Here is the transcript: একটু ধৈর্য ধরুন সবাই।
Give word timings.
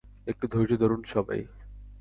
একটু 0.27 0.45
ধৈর্য 0.47 0.73
ধরুন 0.77 1.01
সবাই। 1.03 1.41